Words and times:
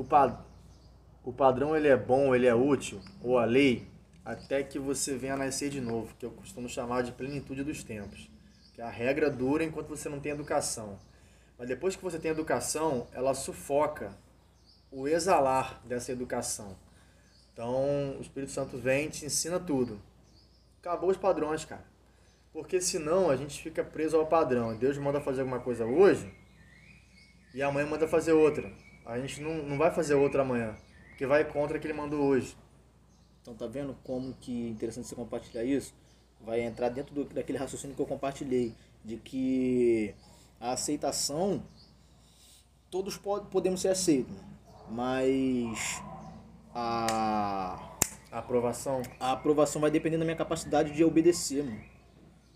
o, 0.00 0.06
o 1.24 1.32
padrão 1.32 1.76
ele 1.76 1.88
é 1.88 1.96
bom, 1.96 2.34
ele 2.34 2.46
é 2.46 2.54
útil, 2.54 3.00
ou 3.22 3.38
a 3.38 3.44
lei, 3.44 3.88
até 4.24 4.62
que 4.62 4.78
você 4.78 5.16
venha 5.16 5.34
a 5.34 5.38
nascer 5.38 5.70
de 5.70 5.80
novo, 5.80 6.14
que 6.18 6.26
eu 6.26 6.30
costumo 6.30 6.68
chamar 6.68 7.02
de 7.02 7.12
plenitude 7.12 7.64
dos 7.64 7.82
tempos. 7.82 8.30
Que 8.74 8.82
a 8.82 8.90
regra 8.90 9.30
dura 9.30 9.64
enquanto 9.64 9.88
você 9.88 10.08
não 10.08 10.20
tem 10.20 10.32
educação. 10.32 10.98
Mas 11.58 11.68
depois 11.68 11.96
que 11.96 12.02
você 12.02 12.18
tem 12.18 12.30
educação, 12.30 13.06
ela 13.12 13.32
sufoca 13.32 14.14
o 14.90 15.08
exalar 15.08 15.80
dessa 15.86 16.12
educação. 16.12 16.76
Então, 17.52 18.16
o 18.18 18.20
Espírito 18.20 18.52
Santo 18.52 18.76
vem 18.76 19.06
e 19.06 19.10
te 19.10 19.24
ensina 19.24 19.58
tudo. 19.58 19.98
Acabou 20.80 21.08
os 21.08 21.16
padrões, 21.16 21.64
cara. 21.64 21.84
Porque 22.52 22.80
senão 22.80 23.30
a 23.30 23.36
gente 23.36 23.62
fica 23.62 23.82
preso 23.82 24.18
ao 24.18 24.26
padrão. 24.26 24.76
Deus 24.76 24.98
manda 24.98 25.20
fazer 25.20 25.40
alguma 25.40 25.60
coisa 25.60 25.86
hoje 25.86 26.30
e 27.54 27.62
amanhã 27.62 27.86
manda 27.86 28.06
fazer 28.06 28.32
outra. 28.32 28.70
A 29.06 29.20
gente 29.20 29.40
não, 29.40 29.54
não 29.62 29.78
vai 29.78 29.92
fazer 29.92 30.14
outra 30.14 30.42
amanhã, 30.42 30.76
porque 31.08 31.24
vai 31.24 31.44
contra 31.44 31.78
o 31.78 31.80
que 31.80 31.86
ele 31.86 31.94
mandou 31.94 32.20
hoje. 32.20 32.56
Então 33.40 33.54
tá 33.54 33.66
vendo 33.68 33.96
como 34.02 34.34
que 34.34 34.66
é 34.66 34.70
interessante 34.70 35.06
você 35.06 35.14
compartilhar 35.14 35.62
isso? 35.62 35.94
Vai 36.44 36.60
entrar 36.60 36.88
dentro 36.88 37.14
do, 37.14 37.24
daquele 37.24 37.56
raciocínio 37.56 37.94
que 37.94 38.02
eu 38.02 38.06
compartilhei, 38.06 38.74
de 39.04 39.16
que 39.16 40.12
a 40.60 40.72
aceitação, 40.72 41.62
todos 42.90 43.16
pod 43.16 43.46
podemos 43.48 43.80
ser 43.80 43.88
aceitos, 43.88 44.34
mas 44.90 46.02
a, 46.74 47.96
a 48.32 48.38
aprovação 48.38 49.02
a 49.20 49.32
aprovação 49.32 49.80
vai 49.80 49.90
depender 49.90 50.18
da 50.18 50.24
minha 50.24 50.36
capacidade 50.36 50.92
de 50.92 51.04
obedecer, 51.04 51.62
mano. 51.62 51.80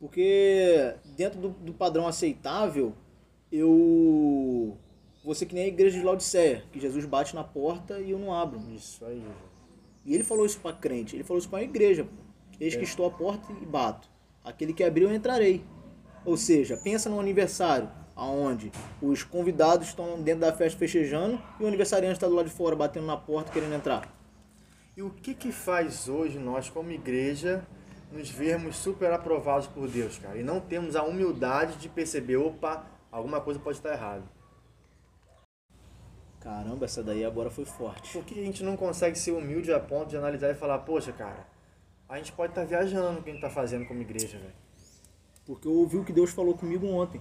Porque 0.00 0.96
dentro 1.16 1.40
do, 1.40 1.50
do 1.50 1.72
padrão 1.72 2.08
aceitável, 2.08 2.92
eu 3.52 4.76
ser 5.34 5.46
que 5.46 5.54
nem 5.54 5.64
a 5.64 5.68
igreja 5.68 5.98
de 5.98 6.04
Laodiceia, 6.04 6.64
que 6.72 6.80
Jesus 6.80 7.04
bate 7.04 7.34
na 7.34 7.44
porta 7.44 8.00
e 8.00 8.10
eu 8.10 8.18
não 8.18 8.34
abro. 8.34 8.60
Isso 8.74 9.04
aí, 9.04 9.24
E 10.04 10.14
ele 10.14 10.24
falou 10.24 10.44
isso 10.44 10.58
para 10.58 10.74
crente, 10.74 11.14
ele 11.14 11.22
falou 11.22 11.38
isso 11.38 11.48
para 11.48 11.60
a 11.60 11.62
igreja. 11.62 12.06
Eis 12.58 12.74
que 12.74 12.80
é. 12.80 12.84
estou 12.84 13.06
à 13.06 13.10
porta 13.10 13.52
e 13.52 13.64
bato. 13.64 14.08
Aquele 14.44 14.72
que 14.72 14.82
abriu, 14.82 15.08
eu 15.08 15.14
entrarei. 15.14 15.64
Ou 16.24 16.36
seja, 16.36 16.76
pensa 16.76 17.08
no 17.08 17.20
aniversário, 17.20 17.88
aonde 18.14 18.70
os 19.00 19.22
convidados 19.22 19.88
estão 19.88 20.20
dentro 20.20 20.40
da 20.40 20.52
festa 20.52 20.78
festejando 20.78 21.40
e 21.58 21.64
o 21.64 21.66
aniversariante 21.66 22.14
está 22.14 22.26
do 22.26 22.34
lado 22.34 22.48
de 22.48 22.54
fora, 22.54 22.74
batendo 22.76 23.06
na 23.06 23.16
porta, 23.16 23.52
querendo 23.52 23.74
entrar. 23.74 24.12
E 24.96 25.02
o 25.02 25.10
que 25.10 25.34
que 25.34 25.50
faz 25.50 26.08
hoje 26.08 26.38
nós, 26.38 26.68
como 26.68 26.90
igreja, 26.90 27.66
nos 28.12 28.28
vermos 28.28 28.76
super 28.76 29.12
aprovados 29.12 29.66
por 29.66 29.88
Deus, 29.88 30.18
cara? 30.18 30.36
E 30.36 30.42
não 30.42 30.60
temos 30.60 30.94
a 30.96 31.02
humildade 31.02 31.76
de 31.78 31.88
perceber, 31.88 32.36
opa, 32.36 32.84
alguma 33.10 33.40
coisa 33.40 33.58
pode 33.58 33.78
estar 33.78 33.92
errada. 33.92 34.24
Caramba, 36.42 36.86
essa 36.86 37.02
daí 37.02 37.24
agora 37.24 37.50
foi 37.50 37.64
forte. 37.64 38.12
Por 38.12 38.24
que 38.24 38.40
a 38.40 38.44
gente 38.44 38.64
não 38.64 38.76
consegue 38.76 39.16
ser 39.16 39.30
humilde 39.30 39.72
a 39.72 39.78
ponto 39.78 40.08
de 40.08 40.16
analisar 40.16 40.50
e 40.50 40.54
falar, 40.54 40.78
poxa, 40.80 41.12
cara, 41.12 41.46
a 42.08 42.16
gente 42.16 42.32
pode 42.32 42.50
estar 42.50 42.64
viajando 42.64 43.20
o 43.20 43.22
que 43.22 43.30
a 43.30 43.32
gente 43.32 43.44
está 43.44 43.48
fazendo 43.48 43.86
como 43.86 44.00
igreja, 44.00 44.38
velho? 44.38 44.52
Porque 45.46 45.68
eu 45.68 45.72
ouvi 45.72 45.98
o 45.98 46.04
que 46.04 46.12
Deus 46.12 46.30
falou 46.30 46.54
comigo 46.54 46.86
ontem. 46.86 47.20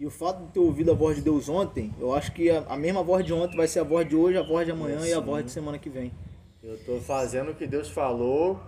E 0.00 0.06
o 0.06 0.10
fato 0.10 0.44
de 0.44 0.52
ter 0.52 0.60
ouvido 0.60 0.90
a 0.90 0.94
voz 0.94 1.16
de 1.16 1.22
Deus 1.22 1.48
ontem, 1.48 1.94
eu 1.98 2.12
acho 2.14 2.32
que 2.32 2.50
a, 2.50 2.60
a 2.68 2.76
mesma 2.76 3.02
voz 3.02 3.24
de 3.24 3.32
ontem 3.32 3.56
vai 3.56 3.66
ser 3.66 3.80
a 3.80 3.84
voz 3.84 4.08
de 4.08 4.16
hoje, 4.16 4.36
a 4.36 4.42
voz 4.42 4.66
de 4.66 4.72
amanhã 4.72 5.06
e 5.06 5.12
a 5.12 5.20
voz 5.20 5.44
de 5.44 5.50
semana 5.50 5.78
que 5.78 5.88
vem. 5.88 6.12
Eu 6.62 6.74
estou 6.74 7.00
fazendo 7.00 7.52
o 7.52 7.54
que 7.54 7.66
Deus 7.66 7.88
falou, 7.88 8.60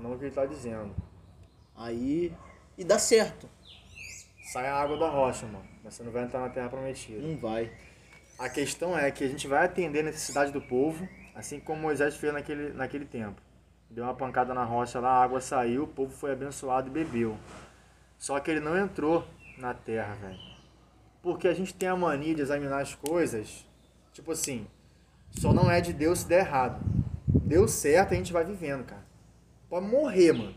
não 0.00 0.12
o 0.12 0.18
que 0.18 0.24
Ele 0.24 0.28
está 0.30 0.46
dizendo. 0.46 0.94
Aí. 1.76 2.32
E 2.76 2.84
dá 2.84 2.98
certo. 2.98 3.48
Sai 4.52 4.66
a 4.66 4.74
água 4.74 4.96
da 4.96 5.08
rocha, 5.08 5.46
mano. 5.46 5.64
Mas 5.82 5.94
você 5.94 6.02
não 6.02 6.12
vai 6.12 6.24
entrar 6.24 6.40
na 6.40 6.48
terra 6.48 6.68
prometida. 6.68 7.20
Não 7.20 7.36
vai. 7.36 7.70
A 8.38 8.48
questão 8.48 8.96
é 8.96 9.10
que 9.10 9.24
a 9.24 9.28
gente 9.28 9.48
vai 9.48 9.64
atender 9.64 9.98
a 9.98 10.04
necessidade 10.04 10.52
do 10.52 10.60
povo, 10.60 11.08
assim 11.34 11.58
como 11.58 11.82
Moisés 11.82 12.16
fez 12.16 12.32
naquele, 12.32 12.72
naquele 12.72 13.04
tempo. 13.04 13.42
Deu 13.90 14.04
uma 14.04 14.14
pancada 14.14 14.54
na 14.54 14.62
rocha 14.62 15.00
lá, 15.00 15.08
a 15.08 15.24
água 15.24 15.40
saiu, 15.40 15.82
o 15.82 15.88
povo 15.88 16.12
foi 16.12 16.30
abençoado 16.30 16.86
e 16.86 16.90
bebeu. 16.90 17.36
Só 18.16 18.38
que 18.38 18.48
ele 18.48 18.60
não 18.60 18.78
entrou 18.78 19.26
na 19.56 19.74
terra, 19.74 20.14
velho. 20.14 20.38
Porque 21.20 21.48
a 21.48 21.54
gente 21.54 21.74
tem 21.74 21.88
a 21.88 21.96
mania 21.96 22.32
de 22.32 22.40
examinar 22.40 22.80
as 22.80 22.94
coisas, 22.94 23.66
tipo 24.12 24.30
assim, 24.30 24.68
só 25.32 25.52
não 25.52 25.68
é 25.68 25.80
de 25.80 25.92
Deus 25.92 26.20
se 26.20 26.28
der 26.28 26.46
errado. 26.46 26.80
Deu 27.26 27.66
certo, 27.66 28.12
a 28.12 28.16
gente 28.16 28.32
vai 28.32 28.44
vivendo, 28.44 28.84
cara. 28.84 29.04
Pode 29.68 29.86
morrer, 29.86 30.32
mano. 30.32 30.54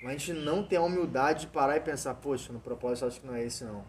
Mas 0.00 0.14
a 0.14 0.18
gente 0.18 0.32
não 0.32 0.62
tem 0.62 0.78
a 0.78 0.82
humildade 0.82 1.40
de 1.40 1.46
parar 1.48 1.76
e 1.76 1.80
pensar, 1.80 2.14
poxa, 2.14 2.52
no 2.52 2.60
propósito 2.60 3.06
acho 3.06 3.20
que 3.20 3.26
não 3.26 3.34
é 3.34 3.42
esse 3.42 3.64
não. 3.64 3.84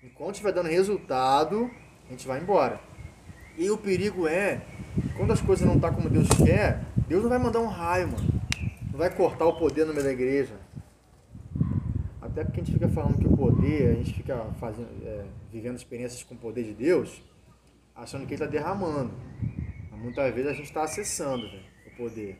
Enquanto 0.00 0.34
estiver 0.34 0.52
dando 0.52 0.68
resultado, 0.68 1.68
a 2.08 2.12
gente 2.12 2.26
vai 2.26 2.40
embora. 2.40 2.80
E 3.56 3.70
o 3.70 3.78
perigo 3.78 4.26
é, 4.26 4.62
quando 5.16 5.32
as 5.32 5.40
coisas 5.40 5.66
não 5.66 5.76
estão 5.76 5.90
tá 5.90 5.96
como 5.96 6.10
Deus 6.10 6.28
quer, 6.28 6.84
Deus 7.08 7.22
não 7.22 7.30
vai 7.30 7.38
mandar 7.38 7.60
um 7.60 7.66
raio, 7.66 8.08
mano. 8.08 8.28
Não 8.90 8.98
vai 8.98 9.14
cortar 9.14 9.46
o 9.46 9.54
poder 9.54 9.84
no 9.86 9.92
meio 9.92 10.04
da 10.04 10.12
igreja. 10.12 10.54
Até 12.20 12.44
porque 12.44 12.60
a 12.60 12.64
gente 12.64 12.74
fica 12.74 12.88
falando 12.88 13.18
que 13.18 13.26
o 13.26 13.36
poder, 13.36 13.90
a 13.90 13.94
gente 13.94 14.12
fica 14.12 14.44
fazendo, 14.60 14.88
é, 15.04 15.24
vivendo 15.50 15.76
experiências 15.76 16.22
com 16.22 16.34
o 16.34 16.38
poder 16.38 16.64
de 16.64 16.74
Deus, 16.74 17.22
achando 17.94 18.26
que 18.26 18.34
ele 18.34 18.42
está 18.42 18.46
derramando. 18.46 19.12
Mas 19.90 20.00
muitas 20.00 20.34
vezes 20.34 20.50
a 20.50 20.54
gente 20.54 20.66
está 20.66 20.82
acessando 20.82 21.48
véio, 21.48 21.62
o 21.86 21.96
poder. 21.96 22.38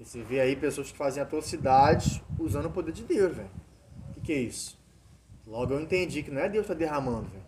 E 0.00 0.04
você 0.04 0.22
vê 0.22 0.40
aí 0.40 0.56
pessoas 0.56 0.90
que 0.90 0.96
fazem 0.96 1.22
atrocidades 1.22 2.22
usando 2.38 2.66
o 2.66 2.70
poder 2.70 2.92
de 2.92 3.04
Deus, 3.04 3.36
velho. 3.36 3.50
O 4.08 4.14
que, 4.14 4.20
que 4.20 4.32
é 4.32 4.38
isso? 4.38 4.78
Logo 5.46 5.74
eu 5.74 5.80
entendi 5.80 6.22
que 6.22 6.30
não 6.30 6.40
é 6.40 6.48
Deus 6.48 6.66
que 6.66 6.72
está 6.72 6.74
derramando, 6.74 7.28
velho. 7.28 7.44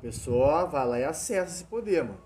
Pessoa 0.00 0.66
vai 0.66 0.86
lá 0.86 0.98
e 0.98 1.04
acessa 1.04 1.54
esse 1.54 1.64
poder, 1.64 2.04
mano. 2.04 2.20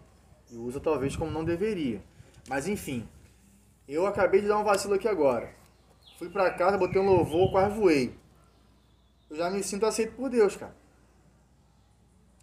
E 0.50 0.56
usa 0.56 0.78
talvez 0.78 1.16
como 1.16 1.30
não 1.30 1.44
deveria. 1.44 2.02
Mas 2.48 2.68
enfim, 2.68 3.08
eu 3.88 4.06
acabei 4.06 4.40
de 4.40 4.48
dar 4.48 4.58
um 4.58 4.64
vacilo 4.64 4.94
aqui 4.94 5.08
agora. 5.08 5.52
Fui 6.18 6.28
pra 6.28 6.50
casa, 6.50 6.78
botei 6.78 7.00
um 7.00 7.06
louvor, 7.06 7.50
quase 7.50 7.74
voei. 7.74 8.14
Eu 9.28 9.36
já 9.36 9.50
me 9.50 9.62
sinto 9.62 9.86
aceito 9.86 10.14
por 10.14 10.30
Deus, 10.30 10.56
cara. 10.56 10.74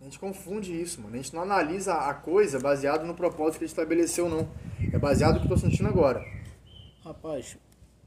A 0.02 0.04
gente 0.04 0.20
confunde 0.20 0.80
isso, 0.80 1.00
mano. 1.00 1.14
A 1.14 1.18
gente 1.18 1.34
não 1.34 1.44
analisa 1.44 1.94
a 1.94 2.14
coisa 2.14 2.60
baseado 2.60 3.06
no 3.06 3.14
propósito 3.14 3.60
que 3.60 3.66
ele 3.66 3.72
estabeleceu, 3.72 4.28
não. 4.28 4.50
É 4.92 4.98
baseado 4.98 5.36
no 5.36 5.40
que 5.40 5.46
eu 5.46 5.50
tô 5.50 5.58
sentindo 5.58 5.88
agora. 5.88 6.26
Rapaz, 7.04 7.58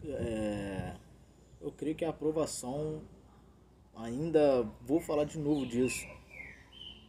é... 0.05 0.95
eu 1.61 1.71
creio 1.71 1.95
que 1.95 2.05
a 2.05 2.11
aprovação, 2.11 3.01
ainda 3.97 4.67
vou 4.85 5.01
falar 5.01 5.25
de 5.25 5.39
novo 5.39 5.65
disso, 5.65 6.05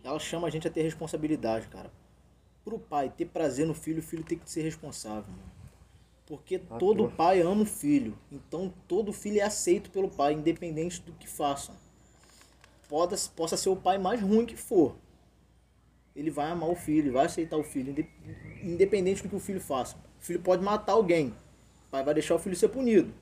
ela 0.06 0.20
chama 0.20 0.48
a 0.48 0.52
gente 0.52 0.68
a 0.68 0.72
ter 0.72 0.84
responsabilidade, 0.84 1.68
cara. 1.68 1.92
Pro 2.64 2.78
pai 2.78 3.10
ter 3.10 3.26
prazer 3.26 3.66
no 3.66 3.74
filho, 3.74 4.00
o 4.00 4.04
filho 4.04 4.24
tem 4.24 4.38
que 4.38 4.50
ser 4.50 4.62
responsável, 4.62 5.32
mano. 5.32 5.56
Porque 6.28 6.62
ah, 6.70 6.78
todo 6.78 7.10
pai 7.12 7.42
ama 7.42 7.64
o 7.64 7.66
filho. 7.66 8.18
Então 8.32 8.74
todo 8.88 9.14
filho 9.14 9.40
é 9.40 9.44
aceito 9.44 9.90
pelo 9.90 10.10
pai, 10.10 10.34
independente 10.34 11.02
do 11.02 11.12
que 11.14 11.28
faça. 11.28 11.74
Poda, 12.88 13.16
possa 13.36 13.58
ser 13.58 13.70
o 13.70 13.76
pai 13.76 13.98
mais 13.98 14.22
ruim 14.22 14.46
que 14.46 14.56
for. 14.56 14.96
Ele 16.16 16.32
vai 16.32 16.50
amar 16.50 16.70
o 16.70 16.76
filho, 16.76 17.14
vai 17.14 17.26
aceitar 17.26 17.58
o 17.58 17.64
filho, 17.64 17.94
independente 18.64 19.22
do 19.22 19.30
que 19.30 19.36
o 19.36 19.40
filho 19.40 19.60
faça. 19.60 19.98
O 20.20 20.24
filho 20.24 20.40
pode 20.40 20.64
matar 20.64 20.94
alguém. 20.94 21.30
O 21.88 21.92
pai 21.92 22.04
vai 22.04 22.14
deixar 22.14 22.36
o 22.36 22.40
filho 22.40 22.56
ser 22.56 22.70
punido. 22.70 23.14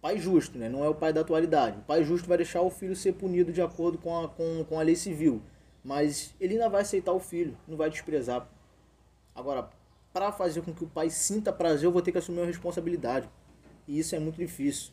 Pai 0.00 0.18
justo, 0.18 0.58
né? 0.58 0.68
Não 0.68 0.84
é 0.84 0.88
o 0.88 0.94
pai 0.94 1.12
da 1.12 1.20
atualidade. 1.20 1.78
O 1.78 1.82
pai 1.82 2.04
justo 2.04 2.28
vai 2.28 2.36
deixar 2.36 2.60
o 2.62 2.70
filho 2.70 2.94
ser 2.94 3.12
punido 3.12 3.52
de 3.52 3.62
acordo 3.62 3.98
com 3.98 4.24
a, 4.24 4.28
com, 4.28 4.64
com 4.64 4.78
a 4.78 4.82
lei 4.82 4.96
civil. 4.96 5.40
Mas 5.84 6.34
ele 6.40 6.54
ainda 6.54 6.68
vai 6.68 6.82
aceitar 6.82 7.12
o 7.12 7.20
filho, 7.20 7.56
não 7.66 7.76
vai 7.76 7.90
desprezar. 7.90 8.48
Agora, 9.34 9.68
para 10.12 10.30
fazer 10.30 10.62
com 10.62 10.72
que 10.72 10.84
o 10.84 10.88
pai 10.88 11.10
sinta 11.10 11.52
prazer, 11.52 11.86
eu 11.86 11.92
vou 11.92 12.02
ter 12.02 12.12
que 12.12 12.18
assumir 12.18 12.42
a 12.42 12.46
responsabilidade. 12.46 13.28
E 13.88 13.98
isso 13.98 14.14
é 14.14 14.18
muito 14.18 14.36
difícil. 14.36 14.92